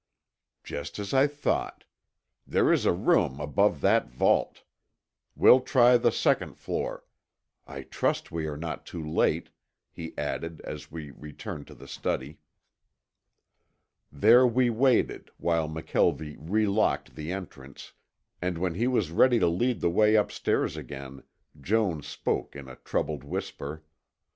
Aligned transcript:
"Just 0.63 0.97
as 0.97 1.13
I 1.13 1.27
thought. 1.27 1.83
There 2.47 2.73
is 2.73 2.87
a 2.87 2.91
room 2.91 3.39
above 3.39 3.81
that 3.81 4.07
vault. 4.09 4.63
We'll 5.35 5.59
try 5.59 5.95
the 5.97 6.11
second 6.11 6.55
floor. 6.55 7.03
I 7.67 7.83
trust 7.83 8.31
we 8.31 8.47
are 8.47 8.57
not 8.57 8.83
too 8.87 9.07
late," 9.07 9.51
he 9.91 10.17
added 10.17 10.59
as 10.61 10.89
we 10.89 11.11
returned 11.11 11.67
to 11.67 11.75
the 11.75 11.87
study. 11.87 12.39
There 14.11 14.47
we 14.47 14.71
waited 14.71 15.29
while 15.37 15.69
McKelvie 15.69 16.37
relocked 16.39 17.13
the 17.15 17.31
entrance, 17.31 17.93
and 18.41 18.57
when 18.57 18.73
he 18.73 18.87
was 18.87 19.11
ready 19.11 19.37
to 19.37 19.47
lead 19.47 19.81
the 19.81 19.91
way 19.91 20.15
upstairs 20.15 20.75
again, 20.75 21.21
Jones 21.61 22.07
spoke 22.07 22.55
in 22.55 22.67
a 22.67 22.77
troubled 22.77 23.23
whisper. 23.23 23.83